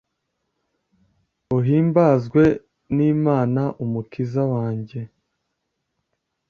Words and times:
uhimbajwe 1.57 2.43
n'imana 2.95 3.63
umukiza 3.83 4.43
wanjye 4.53 4.99